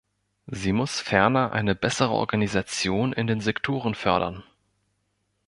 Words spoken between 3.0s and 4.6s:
in den Sektoren fördern.